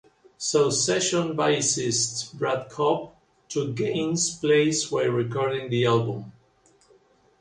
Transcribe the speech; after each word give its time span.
So 0.39 0.71
session 0.71 1.37
bassist 1.37 2.33
Brad 2.33 2.71
Cobb 2.71 3.11
took 3.49 3.75
Gaines' 3.75 4.35
place 4.35 4.91
while 4.91 5.09
recording 5.09 5.69
the 5.69 5.85
album. 5.85 6.31